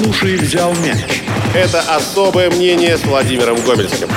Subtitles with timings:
[0.00, 1.22] Слушай, взял мяч.
[1.54, 4.08] Это особое мнение с Владимиром Гомельским.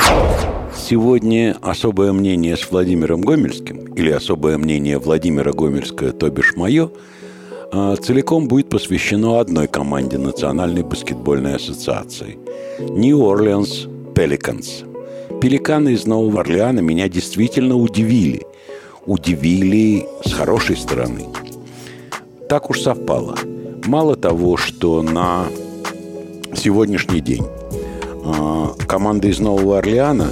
[0.78, 6.92] Сегодня особое мнение с Владимиром Гомельским, или особое мнение Владимира Гомельского, то бишь мое,
[7.72, 12.38] а, целиком будет посвящено одной команде Национальной баскетбольной ассоциации–
[12.80, 15.40] Orleans Pelicans.
[15.42, 18.44] Пеликаны из Нового Орлеана меня действительно удивили.
[19.06, 21.26] Удивили с хорошей стороны.
[22.48, 23.36] Так уж совпало.
[23.86, 25.48] Мало того, что на
[26.56, 27.46] сегодняшний день
[28.24, 30.32] а, команда из Нового Орлеана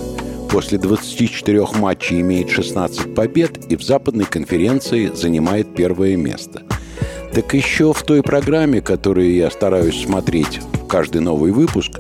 [0.50, 6.62] после 24 матчей имеет 16 побед и в западной конференции занимает первое место.
[7.34, 12.00] Так еще в той программе, которую я стараюсь смотреть в каждый новый выпуск,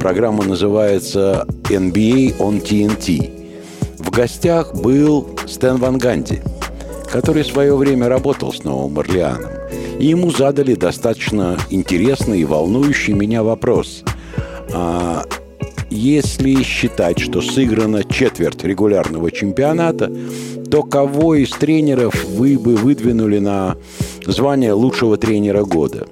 [0.00, 3.98] программа называется NBA on TNT.
[3.98, 6.40] В гостях был Стэн Ван Ганди,
[7.10, 9.61] который в свое время работал с Новым Орлеаном.
[9.98, 14.02] И ему задали достаточно интересный и волнующий меня вопрос.
[14.72, 15.24] А
[15.90, 20.10] если считать, что сыграна четверть регулярного чемпионата,
[20.70, 23.76] то кого из тренеров вы бы выдвинули на
[24.26, 26.06] звание лучшего тренера года?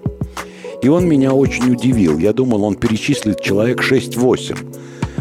[0.82, 2.18] И он меня очень удивил.
[2.18, 4.58] Я думал, он перечислит человек 6-8.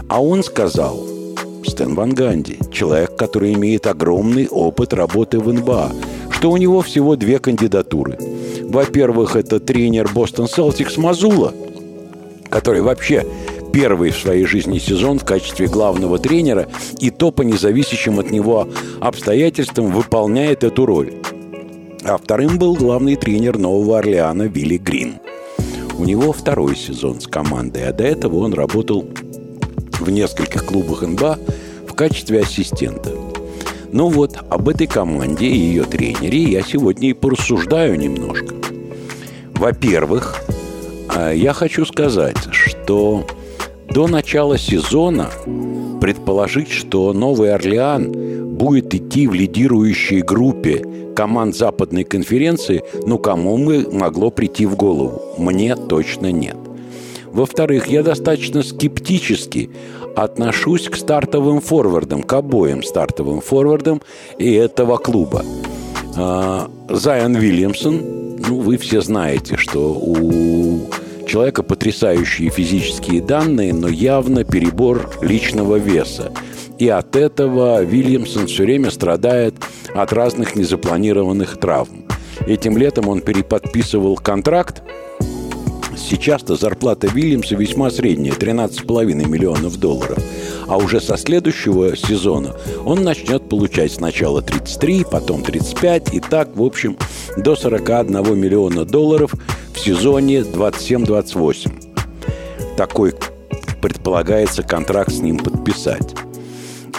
[0.09, 1.05] А он сказал,
[1.65, 5.91] Стэн Ван Ганди, человек, который имеет огромный опыт работы в НБА,
[6.31, 8.17] что у него всего две кандидатуры–
[8.69, 11.53] во-первых, это тренер Бостон Селтикс Мазула,
[12.49, 13.25] который вообще
[13.73, 16.67] первый в своей жизни сезон в качестве главного тренера
[16.99, 21.13] и то по независящим от него обстоятельствам выполняет эту роль.
[22.03, 25.15] А вторым был главный тренер Нового Орлеана Вилли Грин.
[25.97, 29.05] У него второй сезон с командой, а до этого он работал
[29.99, 31.39] в нескольких клубах НБА
[31.87, 33.18] в качестве ассистента.
[33.91, 38.53] Ну вот, об этой команде и ее тренере я сегодня и порассуждаю немножко.
[39.55, 40.43] Во-первых,
[41.09, 43.25] а, я хочу сказать, что
[43.89, 45.31] до начала сезона
[45.99, 50.85] предположить, что Новый Орлеан будет идти в лидирующей группе
[51.15, 55.21] команд Западной конференции, ну, кому мы могло прийти в голову?
[55.37, 56.55] Мне точно нет.
[57.31, 59.69] Во-вторых, я достаточно скептически
[60.15, 64.01] отношусь к стартовым форвардам, к обоим стартовым форвардам
[64.37, 65.43] и этого клуба.
[66.17, 70.81] А, Зайон Вильямсон, ну, вы все знаете, что у
[71.27, 76.31] человека потрясающие физические данные, но явно перебор личного веса.
[76.77, 79.55] И от этого Вильямсон все время страдает
[79.93, 82.05] от разных незапланированных травм.
[82.47, 84.81] Этим летом он переподписывал контракт
[85.99, 90.17] Сейчас-то зарплата Вильямса весьма средняя, 13,5 миллионов долларов.
[90.67, 92.55] А уже со следующего сезона
[92.85, 96.97] он начнет получать сначала 33, потом 35 и так, в общем,
[97.37, 99.33] до 41 миллиона долларов
[99.73, 102.75] в сезоне 27-28.
[102.77, 103.13] Такой
[103.81, 106.15] предполагается контракт с ним подписать.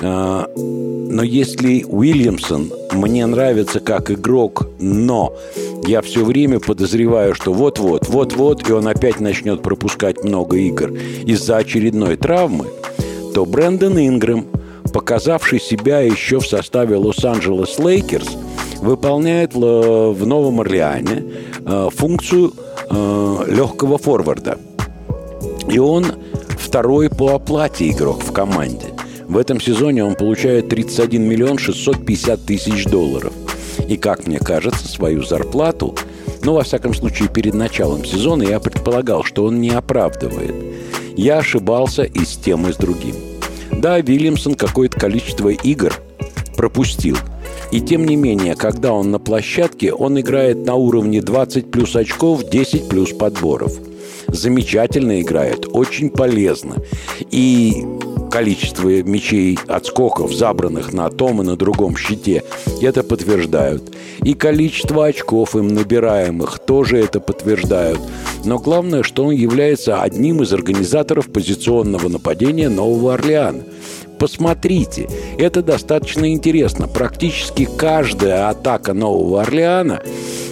[0.02, 5.34] А, но если Уильямсон мне нравится как игрок, но
[5.86, 10.92] я все время подозреваю, что вот-вот, вот-вот, и он опять начнет пропускать много игр
[11.24, 12.66] из-за очередной травмы,
[13.34, 14.46] то Брэндон Ингрэм,
[14.92, 18.28] показавший себя еще в составе Лос-Анджелес Лейкерс,
[18.80, 21.24] выполняет в Новом Орлеане
[21.64, 22.52] э, функцию
[22.88, 24.58] э, легкого форварда.
[25.68, 26.06] И он
[26.58, 28.86] второй по оплате игрок в команде.
[29.28, 33.32] В этом сезоне он получает 31 миллион 650 тысяч долларов.
[33.88, 35.94] И, как мне кажется, свою зарплату,
[36.42, 40.54] ну, во всяком случае, перед началом сезона я предполагал, что он не оправдывает.
[41.16, 43.14] Я ошибался и с тем, и с другим.
[43.72, 45.94] Да, Вильямсон какое-то количество игр
[46.56, 47.16] пропустил.
[47.72, 52.48] И тем не менее, когда он на площадке, он играет на уровне 20 плюс очков,
[52.48, 53.72] 10 плюс подборов.
[54.28, 56.76] Замечательно играет, очень полезно.
[57.30, 57.84] И
[58.30, 62.44] количество мечей отскоков, забранных на том и на другом щите,
[62.80, 63.92] это подтверждают.
[64.22, 68.00] И количество очков им набираемых тоже это подтверждают.
[68.44, 73.62] Но главное, что он является одним из организаторов позиционного нападения Нового Орлеана.
[74.18, 76.86] Посмотрите, это достаточно интересно.
[76.88, 80.02] Практически каждая атака Нового Орлеана,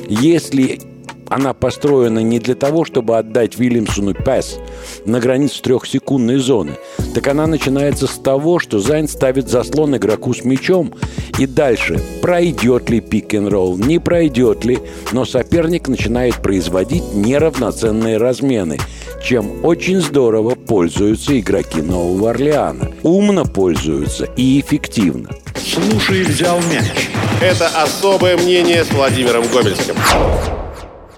[0.08, 0.80] если
[1.28, 4.58] она построена не для того, чтобы отдать Вильямсону пас
[5.04, 6.72] на границу трехсекундной зоны.
[7.14, 10.92] Так она начинается с того, что Зайн ставит заслон игроку с мячом,
[11.38, 14.78] и дальше пройдет ли пик-н-ролл, не пройдет ли,
[15.12, 18.78] но соперник начинает производить неравноценные размены,
[19.22, 22.92] чем очень здорово пользуются игроки Нового Орлеана.
[23.02, 25.30] Умно пользуются и эффективно.
[25.56, 27.10] Слушай, взял мяч.
[27.40, 29.94] Это особое мнение с Владимиром Гомельским.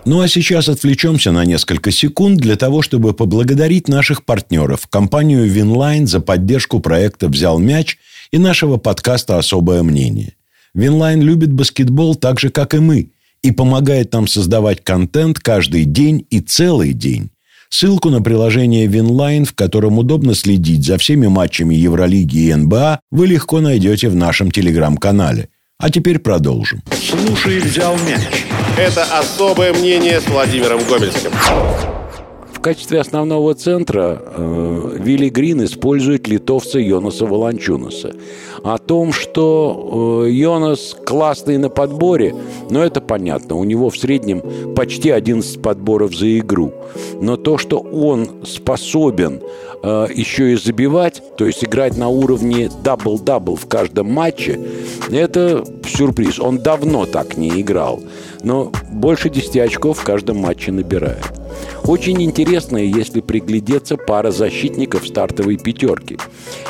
[0.07, 6.07] Ну а сейчас отвлечемся на несколько секунд для того, чтобы поблагодарить наших партнеров, компанию Winline
[6.07, 7.99] за поддержку проекта «Взял мяч»
[8.31, 10.35] и нашего подкаста «Особое мнение».
[10.73, 13.11] Winline любит баскетбол так же, как и мы,
[13.43, 17.31] и помогает нам создавать контент каждый день и целый день.
[17.69, 23.27] Ссылку на приложение Winline, в котором удобно следить за всеми матчами Евролиги и НБА, вы
[23.27, 25.51] легко найдете в нашем телеграм-канале.
[25.81, 26.83] А теперь продолжим.
[26.93, 28.45] Слушай, взял мяч.
[28.77, 31.33] Это особое мнение с Владимиром Гомельским.
[32.61, 38.13] В качестве основного центра э, Вилли Грин использует литовца Йонаса Валанчюнаса.
[38.63, 42.35] О том, что э, Йонас классный на подборе,
[42.69, 43.55] но это понятно.
[43.57, 44.43] У него в среднем
[44.77, 46.75] почти 11 подборов за игру.
[47.19, 49.41] Но то, что он способен
[49.83, 54.61] э, еще и забивать, то есть играть на уровне дабл-дабл в каждом матче,
[55.11, 56.39] это сюрприз.
[56.39, 58.01] Он давно так не играл.
[58.43, 61.40] Но больше 10 очков в каждом матче набирает.
[61.85, 66.19] Очень интересная, если приглядеться, пара защитников стартовой пятерки.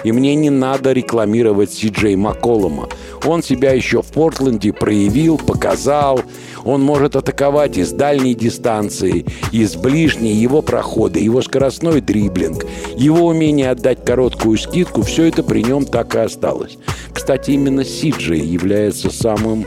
[0.05, 2.89] И мне не надо рекламировать Си Джей Макколома.
[3.25, 6.21] Он себя еще в Портленде проявил, показал.
[6.65, 12.65] Он может атаковать из дальней дистанции, из ближней, его проходы, его скоростной дриблинг,
[12.97, 16.79] его умение отдать короткую скидку, все это при нем так и осталось.
[17.13, 19.67] Кстати, именно Сиджи является самым,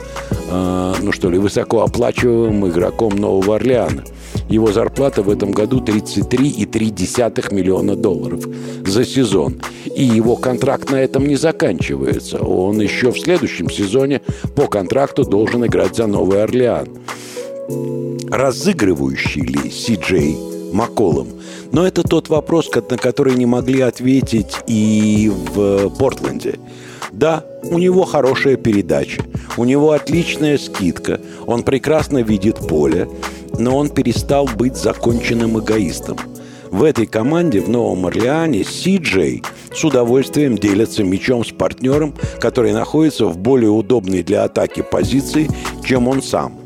[0.49, 4.03] э, ну что ли, высокооплачиваемым игроком Нового Орлеана.
[4.49, 8.43] Его зарплата в этом году 33,3 миллиона долларов
[8.85, 9.61] за сезон.
[9.95, 12.39] И его контракт на этом не заканчивается.
[12.39, 14.21] Он еще в следующем сезоне
[14.55, 16.89] по контракту должен играть за Новый Орлеан.
[18.29, 20.37] Разыгрывающий ли Си Джей
[20.73, 21.27] Макколом?
[21.71, 26.59] Но это тот вопрос, на который не могли ответить и в Портленде.
[27.11, 29.21] Да, у него хорошая передача,
[29.55, 33.07] у него отличная скидка, он прекрасно видит поле,
[33.57, 36.17] но он перестал быть законченным эгоистом.
[36.71, 42.73] В этой команде в Новом Орлеане Си Джей с удовольствием делится мячом с партнером, который
[42.73, 45.49] находится в более удобной для атаки позиции,
[45.85, 46.57] чем он сам.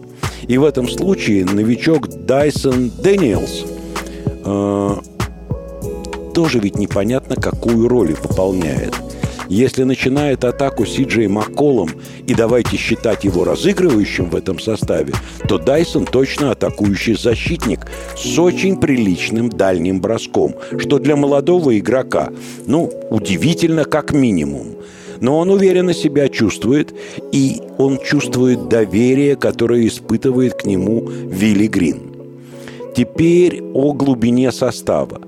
[0.48, 3.66] И в этом случае новичок Дайсон Дэниелс
[4.46, 4.96] э,
[6.34, 8.94] тоже ведь непонятно, какую роль выполняет–
[9.50, 11.90] если начинает атаку Сиджей Макколом,
[12.26, 15.14] и давайте считать его разыгрывающим в этом составе,
[15.48, 22.30] то Дайсон точно атакующий защитник с очень приличным дальним броском, что для молодого игрока,
[22.66, 24.76] ну, удивительно как минимум.
[25.20, 26.94] Но он уверенно себя чувствует,
[27.32, 32.02] и он чувствует доверие, которое испытывает к нему Вилли Грин.
[32.96, 35.22] Теперь о глубине состава.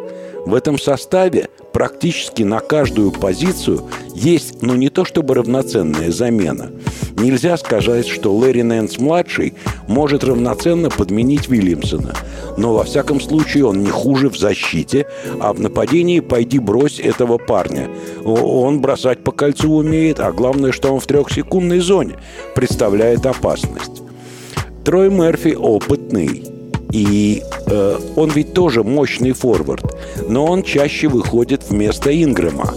[0.46, 3.84] В этом составе практически на каждую позицию
[4.16, 6.72] есть, ну не то чтобы равноценная замена.
[7.18, 9.54] Нельзя сказать, что Лэри Нэнс-младший
[9.88, 12.14] может равноценно подменить Вильямсона.
[12.58, 15.06] Но во всяком случае он не хуже в защите,
[15.40, 17.90] а в нападении пойди брось этого парня.
[18.24, 22.16] Он бросать по кольцу умеет, а главное, что он в трехсекундной зоне
[22.56, 24.02] представляет опасность.
[24.86, 26.59] Трой Мерфи опытный.
[26.92, 29.96] И э, он ведь тоже мощный форвард,
[30.28, 32.74] но он чаще выходит вместо Ингрэма.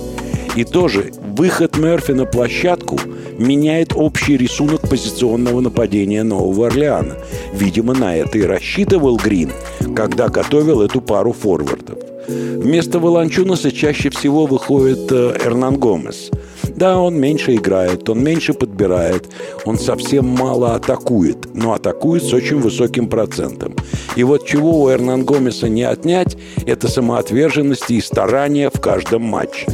[0.55, 3.01] И тоже выход Мерфи на площадку
[3.39, 7.17] меняет общий рисунок позиционного нападения Нового Орлеана.
[7.55, 9.51] Видимо, на это и рассчитывал Грин,
[9.97, 12.12] когда готовил эту пару форвардов.
[12.29, 16.31] Вместо Волончунаса чаще всего выходит э, Эрнан Гомес–
[16.77, 19.29] да, он меньше играет, он меньше подбирает,
[19.65, 23.77] он совсем мало атакует, но атакует с очень высоким процентом.
[24.17, 29.67] И вот чего у Эрнан Гомеса не отнять, это самоотверженность и старания в каждом матче.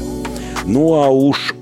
[0.67, 1.55] Ну а уж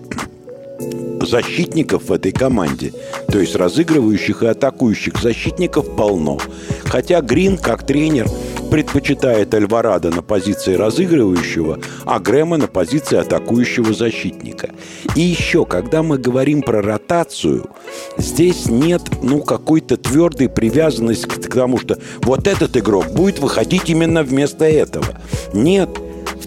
[1.21, 2.93] защитников в этой команде,
[3.37, 6.39] то есть разыгрывающих и атакующих защитников полно.
[6.87, 8.27] Хотя Грин, как тренер,
[8.71, 14.71] предпочитает Альварадо на позиции разыгрывающего, а Грэма на позиции атакующего защитника.
[15.15, 17.69] И еще, когда мы говорим про ротацию,
[18.17, 24.23] здесь нет ну, какой-то твердой привязанности к тому, что вот этот игрок будет выходить именно
[24.23, 25.09] вместо этого.
[25.53, 25.91] Нет,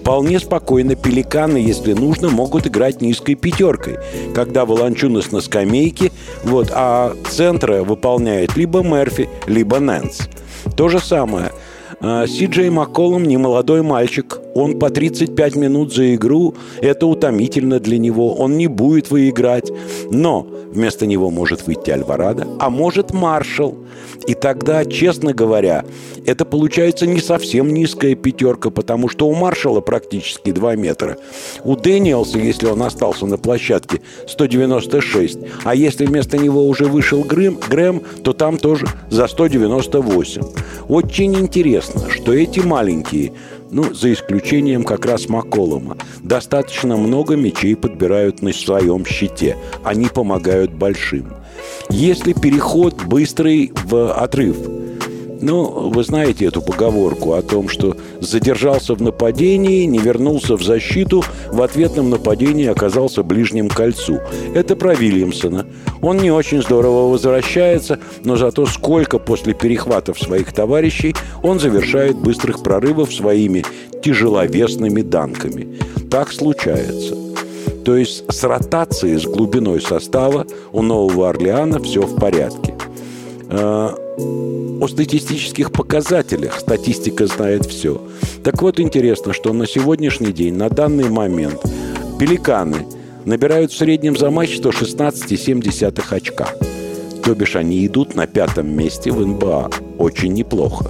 [0.09, 3.99] Вполне спокойно пеликаны, если нужно, могут играть низкой пятеркой,
[4.33, 6.11] когда Волончунас на скамейке,
[6.43, 10.21] вот, а центра выполняет либо Мерфи, либо Нэнс.
[10.75, 11.51] То же самое–
[12.01, 14.39] а, Си Джей Макколом не молодой мальчик.
[14.59, 19.71] Он по 35 минут за игру, это утомительно для него, он не будет выиграть.
[20.11, 23.77] Но вместо него может выйти Альварадо, а может Маршал.
[24.27, 25.85] И тогда, честно говоря,
[26.25, 31.17] это получается не совсем низкая пятерка, потому что у Маршала практически 2 метра.
[31.63, 35.39] У Дэниелса, если он остался на площадке, 196.
[35.63, 40.41] А если вместо него уже вышел Грэм, Грэм то там тоже за 198.
[40.87, 43.33] Очень интересно, что эти маленькие
[43.71, 45.97] ну, за исключением как раз Маколома.
[46.23, 49.57] Достаточно много мячей подбирают на своем щите.
[49.83, 51.33] Они помогают большим.
[51.89, 54.57] Если переход быстрый в отрыв–
[55.41, 61.23] ну, вы знаете эту поговорку о том, что задержался в нападении, не вернулся в защиту,
[61.51, 64.19] в ответном нападении оказался ближним кольцу.
[64.53, 65.65] Это про Вильямсона.
[66.01, 72.61] Он не очень здорово возвращается, но зато сколько после перехватов своих товарищей он завершает быстрых
[72.63, 73.63] прорывов своими
[74.03, 75.79] тяжеловесными данками.
[76.09, 77.15] Так случается.
[77.85, 82.75] То есть с ротацией, с глубиной состава у Нового Орлеана все в порядке.
[84.81, 86.57] О статистических показателях.
[86.59, 88.01] Статистика знает все.
[88.43, 91.59] Так вот, интересно, что на сегодняшний день, на данный момент,
[92.17, 92.85] пеликаны
[93.25, 96.47] набирают в среднем за матч 116,7 очка.
[97.23, 99.69] То бишь они идут на пятом месте в НБА.
[99.97, 100.89] Очень неплохо.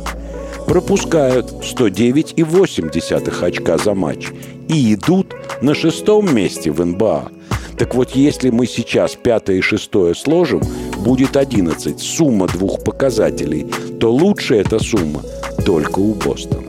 [0.68, 4.28] Пропускают 109,8 очка за матч.
[4.68, 7.32] И идут на шестом месте в НБА.
[7.76, 10.62] Так вот, если мы сейчас пятое и шестое сложим,
[11.00, 12.00] будет 11.
[12.00, 13.66] Сумма двух показателей.
[14.00, 15.22] То лучше эта сумма
[15.66, 16.68] только у Бостона.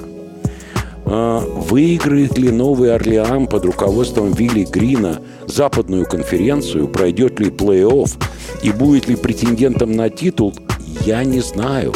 [1.13, 8.11] А выиграет ли Новый Орлеан под руководством Вилли Грина западную конференцию, пройдет ли плей-офф
[8.63, 10.55] и будет ли претендентом на титул,
[11.05, 11.95] я не знаю.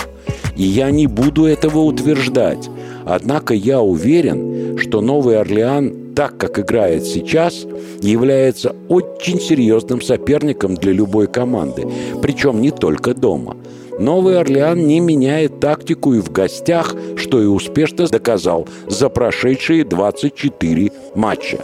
[0.57, 2.69] И я не буду этого утверждать.
[3.05, 7.67] Однако я уверен, что Новый Орлеан так, как играет сейчас,
[8.05, 11.87] является очень серьезным соперником для любой команды,
[12.23, 13.57] причем не только дома.
[13.99, 20.93] Новый Орлеан не меняет тактику и в гостях, что и успешно доказал за прошедшие 24
[21.15, 21.59] матча.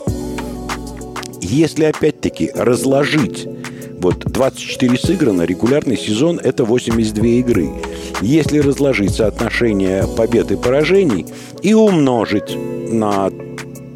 [1.40, 3.49] Если опять-таки разложить
[3.99, 7.70] вот 24 сыграно, регулярный сезон– это 82 игры.
[8.23, 11.26] Если разложить соотношение побед и поражений
[11.62, 12.56] и умножить
[12.90, 13.30] на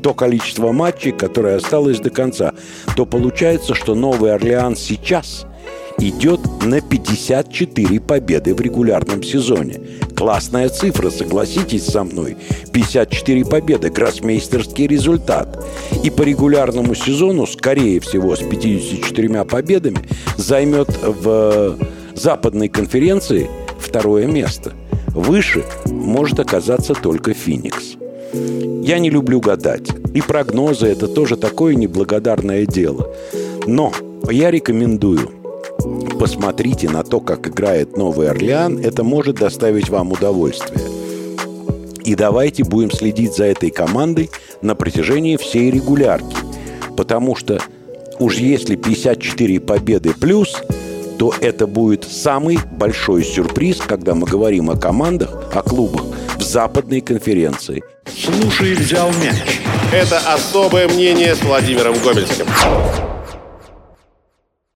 [0.05, 2.53] то количество матчей, которое осталось до конца,
[2.95, 5.47] то получается, что Новый Орлеан сейчас
[5.97, 9.81] идет на 54 победы в регулярном сезоне.
[10.15, 12.37] Классная цифра, согласитесь со мной.
[12.71, 15.65] 54 победы, гроссмейстерский результат.
[16.03, 20.01] И по регулярному сезону, скорее всего, с 54 победами,
[20.37, 21.79] займет в
[22.15, 23.49] западной конференции
[23.81, 24.75] второе место.
[25.09, 27.97] Выше может оказаться только Феникс.
[28.85, 29.89] Я не люблю гадать.
[30.13, 33.09] И прогнозы– это тоже такое неблагодарное дело.
[33.67, 33.95] Но
[34.31, 35.31] я рекомендую
[36.21, 38.79] посмотрите на то, как играет Новый Орлеан.
[38.79, 40.79] Это может доставить вам удовольствие.
[42.05, 46.37] И давайте будем следить за этой командой на протяжении всей регулярки.
[46.95, 47.61] Потому что
[48.19, 50.61] уж если 54 победы плюс,
[51.17, 56.05] то это будет самый большой сюрприз, когда мы говорим о командах, о клубах
[56.45, 59.61] западной конференции– Слушай, взял мяч.
[59.93, 62.47] Это особое мнение с Владимиром Гомельским.